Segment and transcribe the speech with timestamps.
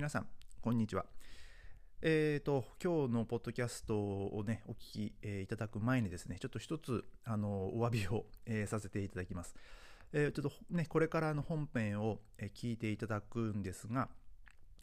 [0.00, 0.26] 皆さん
[0.62, 1.04] こんにちは。
[2.00, 9.54] えーと今日のポッドキャストをねお聞き、えーいただく前にですねちょっと一つあのお詫びを、えーさせていただきます、
[10.14, 14.08] えーちょっとねこれからの本編を、えー聞いていただくんですが、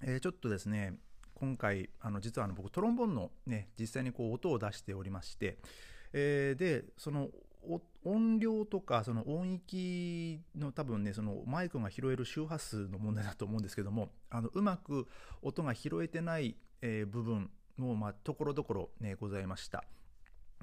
[0.04, 1.00] えーちょっとですね
[1.34, 5.58] 今回あの実はあの僕トロンボーンのね実際にこう音を出しておりまして、
[6.14, 7.30] えーでその
[8.08, 15.08] 音量とかその音域の多分ねそのマイクが拾える周波数の問題だと思うんですけどもあのうまく
[15.42, 19.84] 音が拾えてない、えー部分もまあところどころねございました。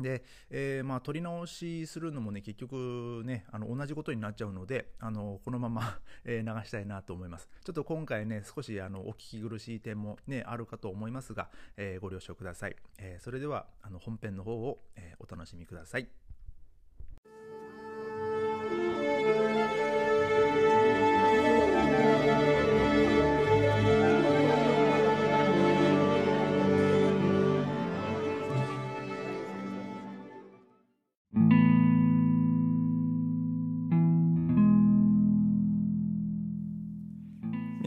[0.01, 7.49] で、えーまあ、取り直しするのもね結局ねあの同じことになっちゃうのであのこのまま、 流したいなと思います。
[7.65, 16.24] ちょっと今回ね少しあのお聞き苦しい点もねあるかと思いますが、えーご了承ください、えーそれではあの本編の方を、えお楽しみください。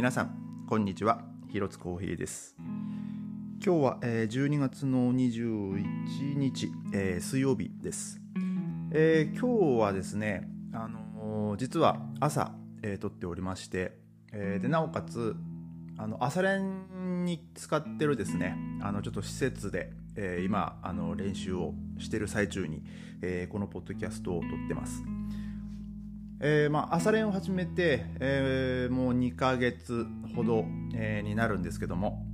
[0.07, 1.25] 皆さんこんにちは。
[1.49, 2.55] 広津光平です。
[3.61, 8.21] 今日は、えー12月の21日、えー水曜日です、
[8.93, 13.97] えー今日はですね、あのー実は朝、えー撮っておりまして、
[14.31, 15.35] えーでなおかつ
[15.97, 22.81] あの朝練に使ってるですねあのちょっと施設で、えー今あの練習をしてる最中に、
[23.21, 25.03] えーこのポッドキャストを撮ってます。
[26.39, 32.25] えーまあ、朝練を始めて、えーもう2ヶ月ほど、えーになるんですけども、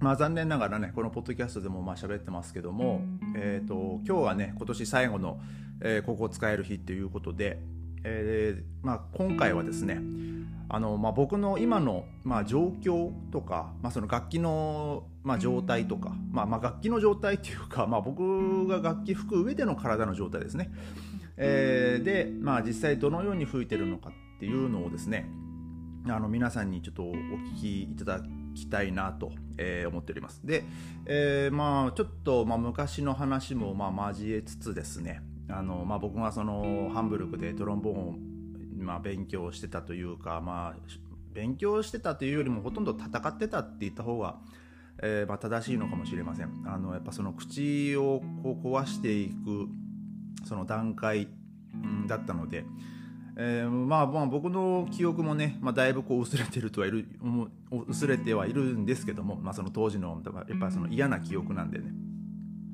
[0.00, 3.00] まあ、残念ながらねこのポッドキャストでもまあ喋ってますけども、
[3.34, 5.40] えー、と今日はね今年最後の、
[5.80, 7.58] えーここ使える日ということで、
[8.04, 9.98] えーまあ、今回はですね
[10.68, 20.70] あの、まあ、僕の今の、まあ、状況とか、まあ、その楽器の、まあ、状態とか、まあまあ、楽器の状態っていうか、まあ、僕が楽器吹く上での体の状態ですね、
[21.38, 25.28] えーで、まあ、実際どのように吹いてるのかっていうのをですね
[26.06, 28.20] あの皆さんにちょっとお聞きいただ
[28.54, 30.44] きたいなと、えー思っております。
[30.44, 30.64] で、
[31.06, 38.14] えーまあちょっと、まあ、昔の話もまあ交えつつですねあの、まあ、僕がそのハンブルクでトロンボーンを、
[38.78, 40.76] まあ、勉強してたというか、まあ、
[41.32, 44.38] 勉強してたというよりもほとんど戦ってたって言った方が、
[45.02, 46.62] えーまあ、正しいのかもしれません。
[46.66, 49.68] あのやっぱその口をこう壊していく
[50.48, 51.28] その段階
[51.74, 52.64] うんだったので、
[53.36, 57.06] えーまあ、まあ僕の記憶もね、まあ、だいぶこう薄れてるとはいる
[57.86, 61.92] 薄れてはいるんですけども、まあ、その当時のやっぱその嫌な記憶なんでね。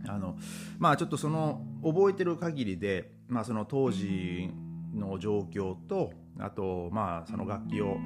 [0.06, 0.36] あの
[0.78, 4.50] まあちょっとその覚えてる限りで、まあ、その当時
[4.94, 7.96] の状況とあとまあその楽器を、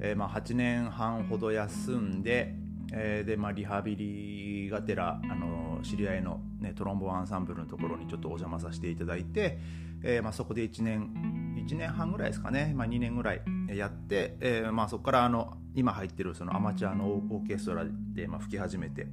[0.00, 2.54] えーまあ8年半ほど休んで、
[2.92, 9.58] えーでまあリハビリがてらあの知り合いの、ね、トロンボーアンサンブルのところにちょっとお邪魔させていただいて、
[10.02, 13.42] えーまあ、そこで1年1年半ぐらいですかね、まあ、2年ぐらい
[13.74, 17.84] やって、えーまあ、そこからあの今入ってるそのアマチュアのオーケストラ
[18.14, 19.06] で、まあ、吹き始めて、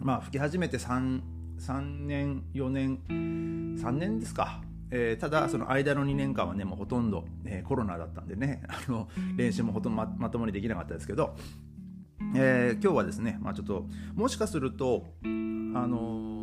[0.00, 1.20] まあ、吹き始めて 3,
[1.58, 11.34] 3年4年3年ですか、えーただその間の2年間はねもうほとんど、えーコロナだったんでねあの練習もほとんどまともにできなかったですけど、
[12.34, 16.42] えー今日はですね、まあ、ちょっともしかすると、あのー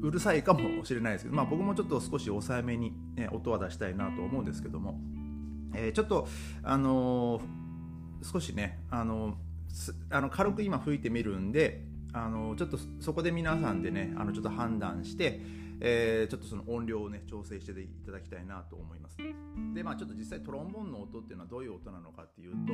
[0.00, 5.00] うるさいかもしれないですけど、まあ、僕もちょっと少し抑えめに、ね、音は出したいなと思うんですけども、
[5.74, 6.28] えーちょっと、
[6.62, 7.40] あの
[8.22, 9.38] 少しね、あの
[10.10, 15.40] あの軽く今吹いてみるんで、あのちょっとそこで皆さんでねあのちょっと判断して、
[15.80, 19.16] えーちょっとその音量をね調整していただきたいなと思います。
[19.74, 22.72] でまあちょっと実際トロンボーンの音っていうのはどういう音なのかっていうと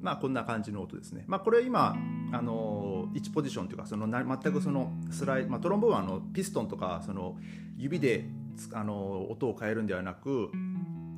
[0.00, 1.24] まあこんな感じの音ですね。
[1.26, 1.96] まあこれ今
[2.32, 7.36] あの1ポジションというかその全くそのスライまあトロンボーンはあのピストンとかその
[7.78, 8.28] 指で
[8.72, 10.50] あの音を変えるんではなく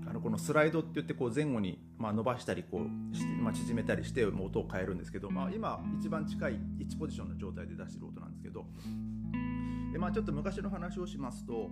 [0.09, 2.89] あのこのスライドって言ってこう前後にまあ伸ばしたりこう
[3.43, 8.65] まあ縮めたりして音を変えるんですけど、まあ今一番近い1ポジションの状態で出してる音なんですけど、
[9.93, 11.71] でまあちょっと昔の話をしますと、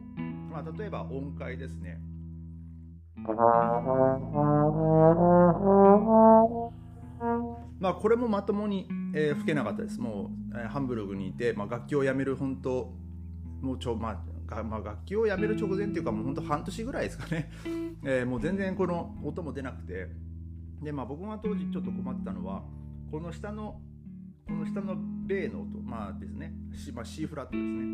[0.51, 2.01] まあ例えば音階ですね。
[7.81, 10.01] まあこれもまともに、えー吹けなかったです。
[10.01, 12.93] もう、えーハンブルグにいて、まあ、楽器をやめる本当
[13.61, 17.51] もうちょ、まあまあ、楽器をやめる直前っていうかもう本当半年ぐらいですかね、
[18.05, 20.09] えーもう全然この音も出なくて。
[20.83, 22.62] で、まあ、僕が当時ちょっと困ってたのは
[23.11, 23.81] この下の
[24.47, 24.97] この下の
[25.27, 26.53] ベイの音まあですね。
[26.75, 27.85] C,、まあ、C フラットですね。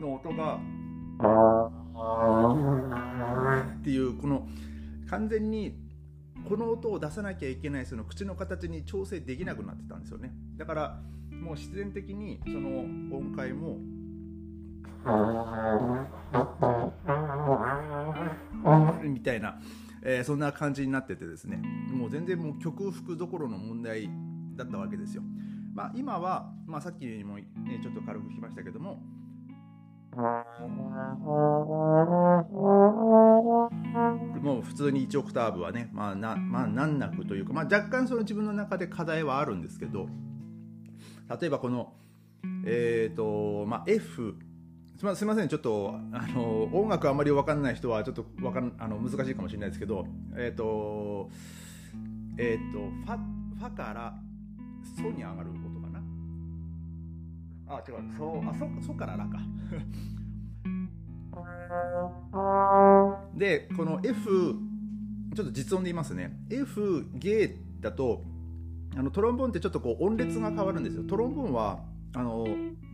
[0.00, 0.58] の音が
[3.78, 4.48] っていうこの
[5.08, 5.76] 完全に
[6.48, 10.32] この音を出さなきゃいけないその口の形に調整できなくなってたんですよね。
[10.56, 12.80] だからもう必然的にその
[13.16, 13.78] 音階も
[19.04, 19.60] みたいな、
[20.02, 21.62] えー、そんな感じになっててですね。
[21.92, 24.10] もう全然もう曲吹くどころの問題
[24.56, 25.22] だったわけですよ。
[25.74, 27.44] まあ、今は、まあ、さっきも、ね、
[27.82, 29.00] ちょっと軽く聞きましたけども。
[34.42, 40.08] もう普通に1オクターブはね、まあなまあ、難なくというか、まあ、若干その自分の中で課題はあるんですけど。
[41.40, 41.92] 例えばこの、
[42.64, 44.34] えーとまあ、F
[44.98, 50.04] すみませんちょっとあの音楽あまり分かんない人はちょっとわかんあの難しいかもしれないですけど
[50.36, 51.30] えっ、ー、と
[52.36, 54.14] えっ、ー、とファファから
[55.00, 56.02] ソに上がる音かな？
[57.68, 57.94] あ違う。
[58.16, 59.38] そうあそそからラか。
[63.38, 64.56] でこの F
[65.34, 66.40] ちょっと実音で言いますね。
[66.50, 68.24] F ゲーだと
[68.96, 71.04] あのトロンボーンってちょっとこう音列が変わるんですよ。
[71.04, 71.84] トロンボーンは
[72.14, 72.44] あの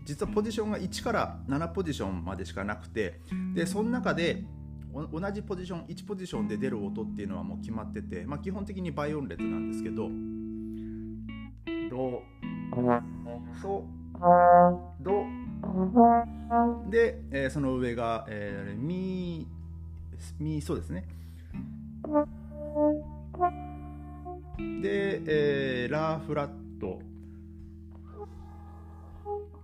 [0.04, 3.20] 実はポジションが1から7ポジションまでしかなくて
[3.54, 4.44] でその中で
[4.92, 10.08] 同じポジション1ポジションで出る音っていうのはもう決まってて、まあ、基本的に倍音列なんですけど。
[11.90, 12.22] ド
[13.60, 13.84] ソ
[15.00, 15.26] ド
[16.90, 19.46] で、えー、その上が、えー、ミ
[20.38, 21.04] ミそうですね。
[24.82, 26.50] で、えー、ラフラッ
[26.80, 27.00] ト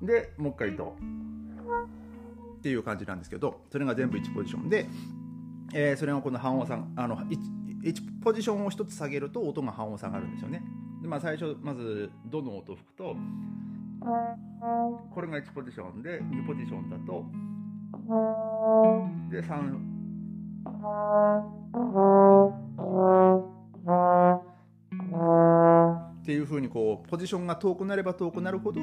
[0.03, 0.97] でもう一回ド
[2.59, 4.87] っていう感じなんですけどそれが全部1ポジションで、
[5.73, 7.39] えー、それがこの半音さあの 1,
[7.83, 10.63] 1ポジションを1つ下げると音が半音下がるんですよね。
[11.01, 13.17] で、まあ、最初まずドの音を吹くと
[15.11, 17.25] これが1ポジションで2ポジションだと
[19.31, 19.79] で3
[26.31, 28.81] っていうふうにこうポジションが遠くなれば遠くなるほど、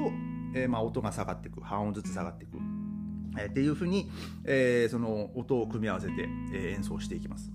[0.54, 2.58] えー、まあ音が下がっていく半音ずつ下がっていく、
[3.38, 4.10] えー、っていうふうに、
[4.44, 7.50] えー、その音を組み合わせて、えー、演奏していきます。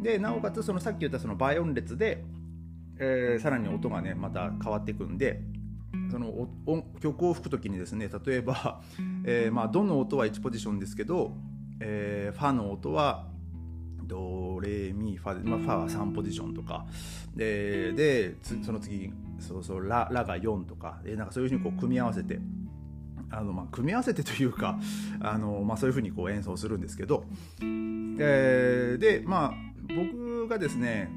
[0.00, 2.22] でなおかつそのさっき言ったその倍音列で、
[3.00, 5.40] えー、さらに音がねまた変わっていくんで
[6.08, 6.48] その
[7.00, 8.80] 曲を吹く時にですね例えば、
[9.26, 11.32] えーまあ、どの音は1ポジションですけど、
[11.80, 13.26] えー、ファの音は
[14.10, 16.84] ドレミファで、まあ、ファは3ポジションとか。
[17.34, 21.00] ででその次そうそうララが4とか。
[21.04, 22.40] でなんかそういうふうにこう組み合わせて。
[23.32, 24.80] あのまあ組み合わせてというか
[25.20, 27.24] あの、まあ、そういうふうにこう演奏するんですけど、
[27.60, 29.54] えー、でまあ
[29.86, 31.08] 僕がですね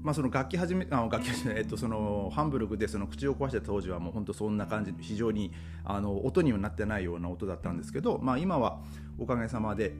[0.00, 5.52] まあ、その楽器始めあ楽器始め、えっと、そのハンブルクでその口を壊した当時はもう本当そんな感じ非常に
[5.84, 8.80] あの音にはなってないような音だったんですけど、まあ、今は
[9.18, 9.96] おかげさまで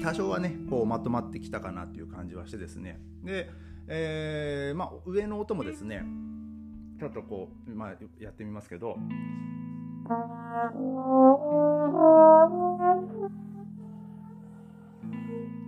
[0.00, 3.50] 多少はねこうまとまってきたかなっていう感じはしてですねで、
[3.88, 6.04] えーまあ、上の音もですね
[6.98, 8.96] ちょっとこう、まあ、やってみますけど。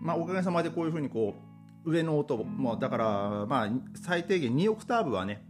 [0.03, 1.35] まあ、おかげさまでこういうふうにこ
[1.85, 3.71] う上の音もだからまあ
[4.03, 5.45] 最低限2オクターブはね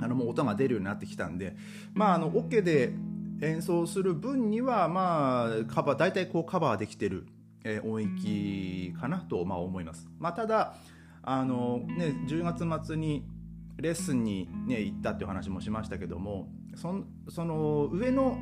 [0.00, 1.56] あのもう音が出るようになってきたんで
[1.94, 2.92] まああのオ、ケで
[3.40, 7.26] 演奏する分にはまあカバー大体こうカバーできてる
[7.68, 10.08] え音域かなと、まあ、思います。
[10.20, 10.76] まあ、ただ
[11.22, 13.26] あの、ね、10月末に
[13.76, 18.38] レッスンに、ね、行ったっていう話もしましたけどもそその上の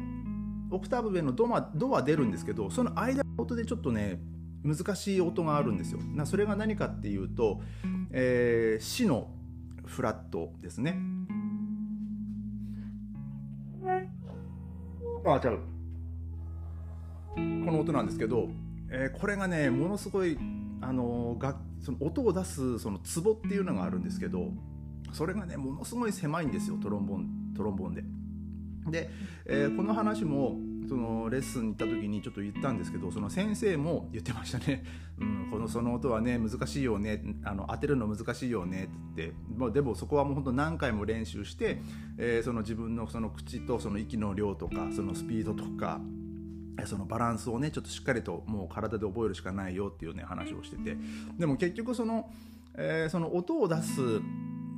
[0.71, 4.21] オクターブ上のドはドは出るんですけどその間の音でちょっとね
[4.63, 6.01] 難しい音があるんですよ。
[6.03, 7.61] なそれが何かっていうと、
[8.13, 9.31] えー、シの
[9.85, 10.99] フラットですね。
[15.27, 15.59] あ、違う。
[17.37, 18.49] この音なんですけど、
[18.97, 20.39] えー、これがねものすごい
[20.81, 24.53] あのがその音を出すそのツボっていうのがあるんですけど
[25.13, 28.05] それがねものすごい狭いんですよトロンボントロンボンで。
[28.91, 29.11] で、
[29.47, 30.57] えー、この話も
[30.89, 34.85] そのレッスンに行った時にちょっと言ったんですけどその先生も言ってましたね
[35.19, 39.33] 「うん、このその音はね難しいよねあの当てるの難しいよね」って。
[39.57, 41.81] まあ、でもそこはもう本当何回も練習して、
[42.19, 46.01] えー、その自分のその口とその息の量とかそのスピードとか
[46.87, 50.97] そのバランスをねちょっとしっかりともう体で覚えるしかないよっていうね話をしてて。
[51.39, 52.31] でも結局その,、
[52.75, 54.01] えー、その音を出す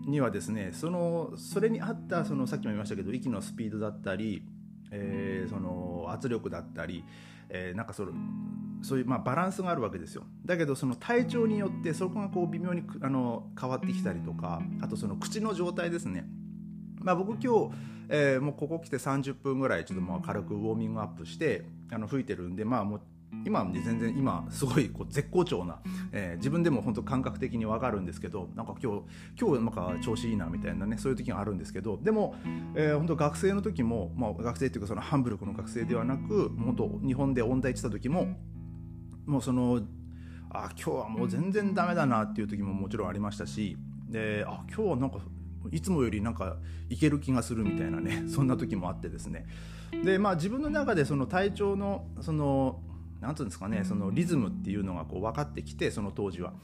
[0.06, 4.42] にはですねそのそれに合ったそのさっきも言いましたけど息のスピードだったり、
[4.90, 7.04] えー、その圧力だったり、
[7.48, 8.12] えー、なんかその
[8.82, 10.24] そういうまあバランスがあるわけですよ。
[10.44, 16.28] だけどその体調によってそこがこう微妙にあの変わってきたりとかあとその口の状態ですね
[17.06, 17.74] まあ、僕今日、
[18.08, 23.00] えー、もうここ来て30分ぐらいちょっともう軽くウォーミングアップしてあの吹いてるんでまあもう
[23.44, 25.78] 今で全然今すごいこう絶好調な、
[26.10, 29.02] えー、自分でも本当感覚的に分かるんですけどなんか今日
[29.40, 32.34] 今日なんか調子いいなみたいなねそういう時があるんですけどでも、
[32.74, 38.26] えー、本当学生の時も、まあ、学生っていうかそのハンブルクの学生ではなく元日本で音大行ってた時も
[39.26, 39.80] もうその
[40.50, 43.76] あ今日はもう全然ダメだなっていう時ももちろんありましたし
[44.08, 45.18] であ今日はなんか
[45.72, 46.56] いつもよりなんか
[46.88, 49.46] いける気がするみたいなね そんな時もあってですね。
[50.04, 52.80] でまあ自分の中でその体調のその
[53.20, 56.54] なんていうんですかねそのリズムっていうのがこう分かってきてその当時は。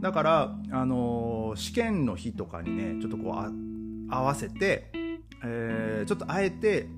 [0.00, 4.90] だからあの試験の日とかにねちょっとこう合わせて、
[5.44, 6.88] えー、ちょっとあえて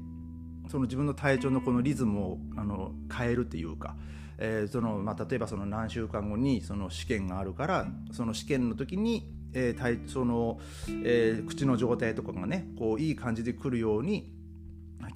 [0.69, 3.97] その自分の体調のこのリズムをあの変えるっていうか、
[4.39, 10.59] えーそのまあ、例えばその何週間後にその試験があるからその試験の時に、えーその
[10.89, 14.35] えー、口の状態とかがねこういい感じでくるように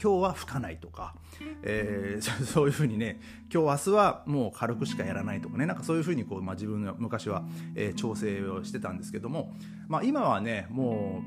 [0.02, 1.14] 今日は吹かないとか、
[1.62, 3.20] えー、 そういうふうにね
[3.52, 9.54] 今日明日はもう軽くしかやらないとかねなんかそういうふうにこう、まあ、自分の昔は、えー、調整をしてたんですけども、
[9.88, 11.22] まあ、今はねも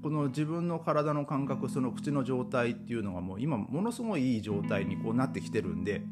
[0.00, 6.02] うこの自分の体の感覚その口の状態っていうのがもう今ものすごいいい状態にこうなってきてるんで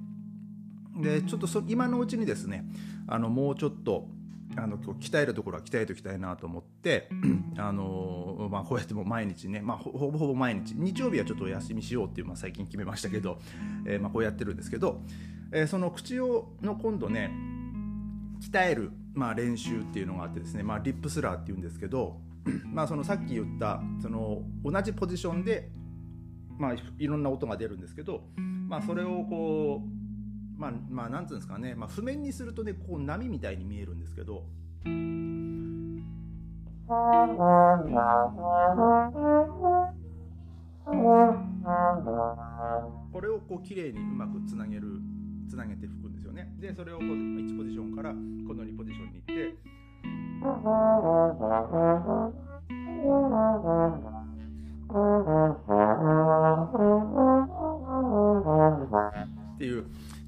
[1.01, 2.65] でちょっとそ今のうちにですね
[3.07, 4.09] あのもうちょっと
[4.57, 7.09] あの今日鍛えるところは鍛えておきたいなと思って
[7.57, 13.39] あの、まあ、こうやっても毎日ね、まあ、ほぼほぼ毎日日曜日はちょっとお休みしようっていう、まあ、最近決めましたけど、
[13.87, 15.01] えー、まあ、こうやってるんですけど、
[15.53, 17.31] えー、その口をの今度ね
[18.41, 22.19] 鍛える、まあ、練習っていうのがあってですね、まあ、リップスラーっていうんですけど、
[22.67, 25.71] まあ、そのさっき言ったその同じポジションで、
[26.59, 28.25] まあ、いろんな音が出るんですけど、
[28.69, 30.10] まあ、それをこう
[30.61, 34.45] まあ、まあ、なんつうんですかね、まあ、譜面にするとね、こう波みたいに見えるんですけど、
[43.11, 45.01] これをこう綺麗にうまくつなげる
[45.49, 46.53] つなげて吹くんですよね。
[46.61, 48.17] でそれをこう1ポジションからこ
[48.53, 49.57] の2ポジションに行ってって。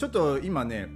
[0.02, 0.88] ちょっと今ね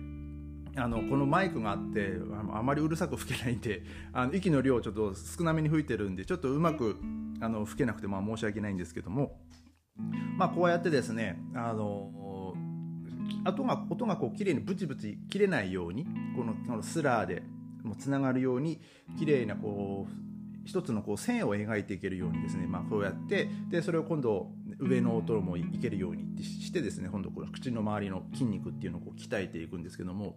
[0.75, 2.15] あのこのマイクがあって
[2.53, 6.97] あまりうるさく吹けないんであの息の量ちょっと少なめに吹いてるんでちょっとうまく
[7.41, 9.39] あの吹けなくてまあ申し訳ないんですけども、
[10.37, 12.11] まあ、こうやってですねあの
[13.47, 16.05] 音が音がこう綺麗にブチブチ切れないように
[16.37, 17.45] このこのスラーで
[17.85, 18.81] もつながるように
[19.21, 20.26] 綺麗なこう
[20.67, 30.37] 一つのこう線を描いていけるようにですね、まあ、こうやってでそれを今度上の音もいけるようにしてですね今度この口の周りの筋肉っていうのをこう鍛えていくんですけども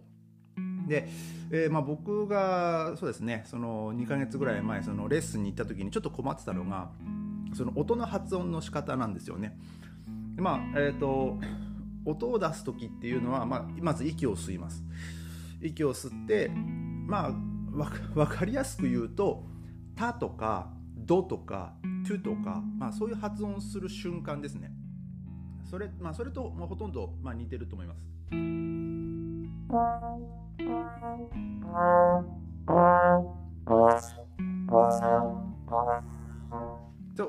[0.86, 1.08] で、
[1.50, 6.90] えー、まあ僕がそうですねその2ヶ月ぐらい前そのレッスンに行った時にちょっと困ってたのが
[7.54, 9.58] その音の発音の仕方なんですよね。
[10.36, 11.38] まあえーと、
[12.04, 14.84] 音を出す時っていうのは、まあ、まず息を吸います。
[15.60, 17.32] 息を吸ってまあ
[18.14, 19.44] 分かりやすく言うと
[20.00, 21.74] 「た」とか「ど」とか
[22.08, 24.72] 「to」とか、まあ、そういう発音する瞬間ですね。
[25.64, 28.00] それ,、まあ、それともうほとんど、まあ、似てると思います。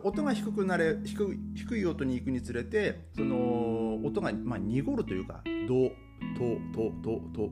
[0.04, 5.92] 音が低くなれ低い低い音に行くにつれてその音が、まあ、濁るというか「ド」
[6.40, 7.50] 「と」「と」「と」「と」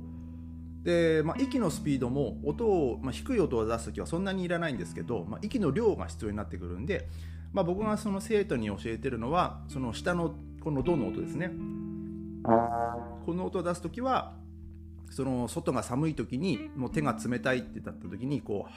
[0.83, 7.07] で、まあ、息のスピードも音を、まあ、低い音を出す時はそんなにいらないんですけど、まあ、息の量が必要になってくるんで、
[7.53, 11.51] まあ、僕がその生徒に教えてるのはその下のこの「ド」の音ですね。
[13.25, 14.33] この音を出す時は
[15.09, 18.69] その外が寒い時にもう手が冷たいってなった時にこうは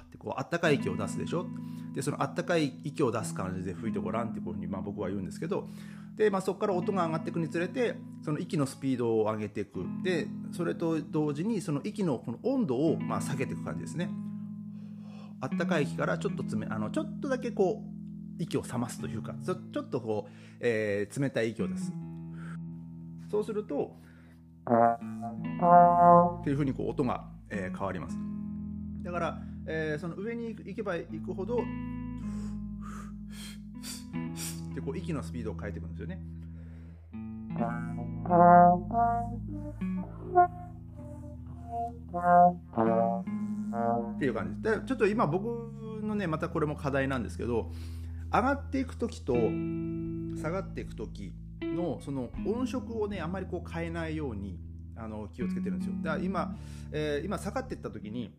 [0.00, 1.46] ーってこうあったかい息を出すでしょ。
[1.94, 5.68] でそのあったかい息を出す感じで吹いてごらんってこういうふうにまあ僕は言うんですけど
[6.16, 7.94] で、まあ、そこから音が上がっていくにつれて
[8.24, 9.84] その息のスピードを上げていく。
[10.02, 14.08] でそれと同時にその息のこの温度をまあ下げていく感じですね。
[15.40, 21.92] あったかい息からちょっと冷あのちょっとだけこう息を冷ますというかちょっとこう、えー、冷たい息を出す。
[23.30, 23.96] そうすると
[24.64, 28.18] っていうふうにこう音が、えー、変わります。
[29.02, 31.62] だから、えー、その上に行けば行くほど
[34.86, 36.20] こう息のスピードを変えていくんですよね。
[44.14, 47.72] っていう感じでちょっと今僕のねまたこれも課題なんですけど
[48.32, 54.60] 上がっていく時と下がっていく時のその音色をねあんまりこう変えないように
[54.96, 56.56] あの気をつけてるんですよだから今、
[56.92, 58.32] えー、今下がっていった時に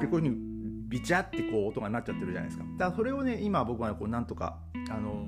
[0.00, 0.51] ういうふうに
[0.92, 2.64] ビチャってこう音がなっちゃってるじゃないですか。
[2.76, 4.58] だからそれをね今僕はこうなんとか
[4.90, 5.26] あの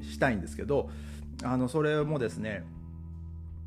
[0.00, 0.88] したいんですけど
[1.42, 2.64] あのそれもですね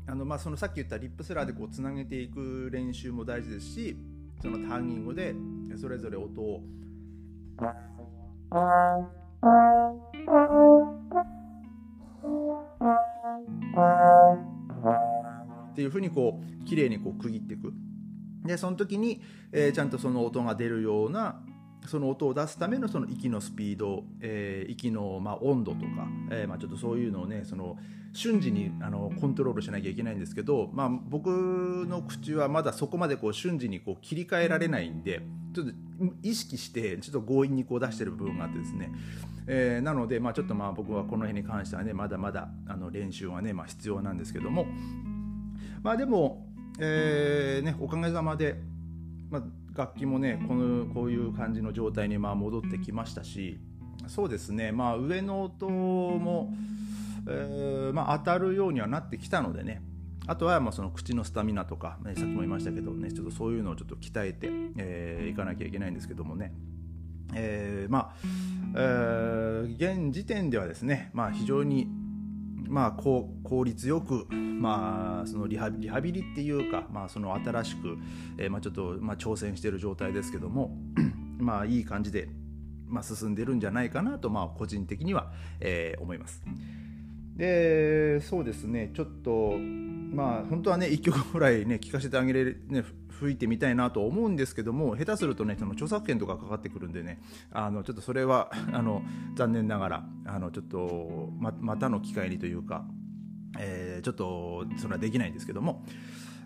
[0.06, 3.94] あのまあそのさっき言ったリップスラーでこうつなげていく練習も大事ですし
[4.40, 5.34] そのターニングで
[5.76, 6.62] それぞれ音を。
[15.72, 17.74] っていうふうにこう綺麗にこう区切っていく。
[18.44, 19.22] でその時に、
[19.52, 21.40] えー、ちゃんとその音が出るような
[21.86, 27.76] その音を出すためのその息のスピード、えー、息のまあ温度とか、えー、まあちょっとそういうのをねその
[28.12, 35.22] 瞬時にあのコントロールしなきゃいけないんですけど、まあ、僕の口はまだそこまでこう瞬時にこう切り替えられないんで
[35.54, 35.72] ちょっと
[36.22, 38.92] 意識してちょっと強引にこう出してる部分があってですね、
[39.46, 44.66] えー、なので、まあ、ちょっとまあ僕はこの辺に関してはねまだまだあの練習はね、まあ、必要なんですけども。
[45.82, 46.46] まあでも、
[46.78, 48.56] えーね、おかげさまで、
[49.30, 49.42] まあ、
[49.74, 53.58] 楽器もねこのこういう感じの状態にまあ戻ってきましたし
[54.08, 56.52] そうですねまあ上の音も、
[57.28, 59.82] えーまあ、当たるようにはなってきたのでね
[60.26, 66.52] あとはまあその口のスタミナとか、ね、さっきも言いましたけどねちょっとそういうのをちょっと鍛えてい、えー、かなきゃいけないんですけどもね、
[67.34, 68.14] えー、まあ、
[68.76, 71.88] えー、現時点ではですね、まあ、非常に
[72.68, 77.98] まあ、効率よく、まあ、そのリハリハビリっていうか、まあ、その新しく、
[78.38, 80.76] えー、まあ、ちょっと、まあ、挑戦してる状態ですけども
[81.38, 82.28] まあいい感じで、
[82.86, 86.42] まあ、進んでるんじゃないかなと、まあ、個人的には、えー、思います。
[87.36, 92.84] でそうですねちょっとまあ本当はね1曲ぐらいね聴かせてあげれる、ね、
[93.22, 97.20] 吹いてみたいなと思うんですけども下手するとねその著作権とかかかってくるんでね
[97.52, 99.02] あのちょっとそれは あの
[99.36, 102.84] 残念ながらあのちょっとままたの機会にというか、
[103.58, 105.84] えー、ちょっとそれはできないんですけども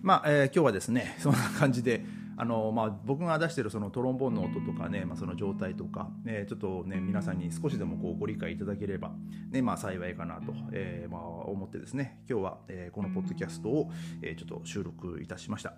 [0.03, 2.05] まあ、えー、今日はですね そんな感じで
[2.39, 9.13] あのまあ、僕が出してるそのトロンボーンの音とかね、まあ、その状態とか、ね、ちょっとね皆さんに少しでもこうご理解いただければ、
[9.51, 15.73] ねまあ、幸いかなと、えーまあ、思ってですね今日は、えー、このポッドキャストを、えー、ちょっと収録いたしました。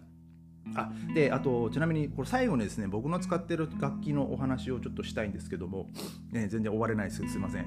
[0.74, 5.88] あであとちなみにこれ最後にですね僕の使ってる楽器のお話をちょっとしたいんですけども、
[6.33, 7.26] ね、全然終われないです。
[7.28, 7.66] すいません、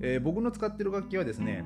[0.00, 1.64] えー、僕の使ってる楽器はですね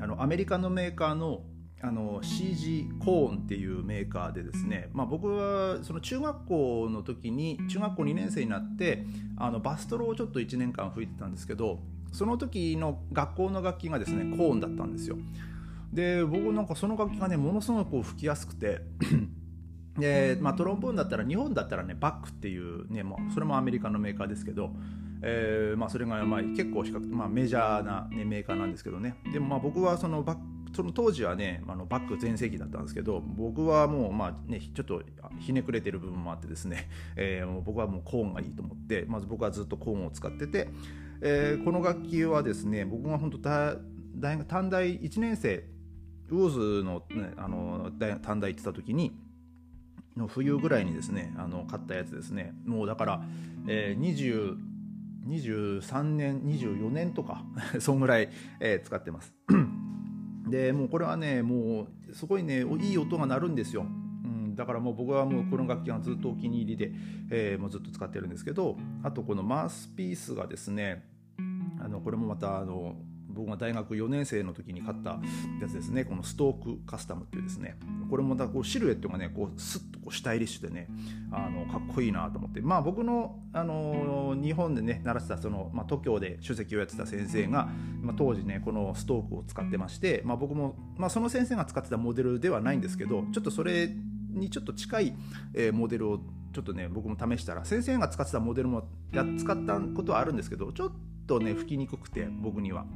[0.00, 1.42] あのアメリカのメーカーの
[1.82, 9.04] あの CG コーンっていうメーカーでですね、まあ、僕はその中学校の時に中学校2年生になって
[9.36, 11.80] あのバストロをちょっと1年間吹いてたんですけど
[12.12, 15.16] その時の学校の楽器がですねコーンだったんですよ。
[15.92, 18.80] で僕なんかその楽器がねものすごくこう吹きやすくて
[19.98, 24.70] で、まあ、トロンボーンだったら日本だったらねバックっていうねもうそれもアメリカのメーカーですけど、
[25.22, 29.16] えーまあ、それがまあ結構比較、まあ、メジャーな、ね、メーカーなんですけどね。
[29.32, 35.02] でもまあ僕はそのバックその当時はねあのバック全盛期だったんですけど僕はもうまあねちょっと
[35.40, 40.68] ひねくれてる部分もあってですね、 えー、僕はもうコーンがいいと思ってまず僕はずっとコーンを使ってて、
[41.22, 45.64] えー、この楽器はですね僕が本当大学短大1年生
[46.28, 49.16] ウォーズの,、ね、あの短大行ってた時に
[50.16, 52.54] の冬ぐらいにですねあの買ったやつですね。
[52.64, 53.22] もうだから、
[53.66, 54.58] えー、
[55.26, 57.44] 23年24年とか
[57.80, 59.34] そんぐらい、えー、使ってます。
[60.48, 66.92] でもうこれはねもうすごいねいい音が鳴るんですよ、うん、だからもう僕はもうこの楽器がずっとお気に入りで、
[67.30, 71.04] えー、もうずっと使ってるんですけどあとこのマウスピースがですね
[71.80, 72.94] あのこれもまたあの
[73.36, 75.20] 僕が大学4年生の時に買った
[75.60, 76.04] やつですね。
[76.04, 77.76] このストークカスタムっていうですね。
[78.10, 80.88] これもだこうシルエットがねこうスッとこうスタイリッシュでね
[81.30, 82.60] あのかっこいいなと思って。
[82.60, 87.68] まあ僕の、あの日本でね習ってたその、まあ、東京で首席をやってた先生が、
[88.02, 93.90] まあ、当時ねこのストークを使ってまして、まあ、僕も、まあ、その先生が使ってたモデルではないんですけどちょっとそれ
[94.30, 95.16] にちょっと近い、
[95.54, 96.20] えー、モデルを
[96.52, 100.92] ちょっとね僕も試したら先生が使ってたモデルもや使ったことはあるんですけどちょっ
[101.26, 102.86] とね吹きにくくて僕には。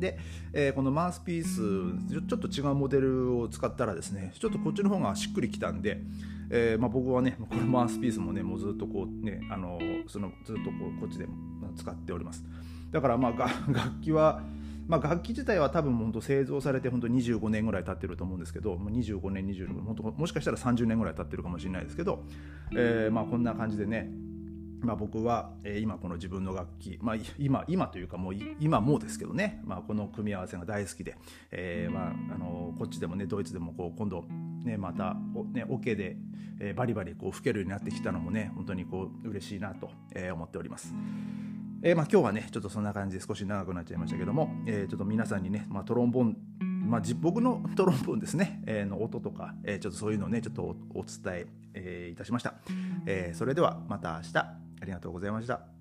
[0.00, 0.18] で、
[0.52, 6.00] えー、このマウスピースちょっと違うモデルを使ったらですねちょっとこっちの方がしっくりきたんで、
[6.50, 11.26] えーまあ、僕はねこのマウスピースもねもうずっとこうねあのそのずっとこうこっちで
[11.76, 12.44] 使っております。
[12.90, 13.32] だからまあ
[13.72, 14.42] 楽器は
[14.88, 22.24] まあ、楽器自体は多分本当製造されて本当25年ぐらい経ってると思うんですけど25年26年もしかしたら30年ぐらい経ってるかもしれないですけど、
[22.72, 24.10] えーまあ、こんな感じでね
[24.80, 31.16] まあ、僕は、え今この自分の楽器、まあ、今今というかもう今もうですけどね、まあ、この組み合わせが大好きで、
[31.50, 34.24] えー、まあ、あのこっちでもねドイツでもこう今度、
[34.64, 36.16] ね、またお、ね、オ、ケで、
[36.60, 40.94] えバリバリこう吹けるようになってきたのもね本当にこう嬉しいなと、え思っております。
[41.82, 46.36] えー、まあ、今日はねちょっとそんな感じで少し長くなっちゃいましたけども、えー、ちょっと皆さんにね、まあ、トロンボン
[46.90, 52.54] まあ、僕の トロンボーンですね、えー、の音とか、えー、ちょっとそういうのをねちょっとお伝ええー、いたしました、
[53.06, 54.59] えー、それではまた明日。
[54.80, 55.79] ありがとうございました。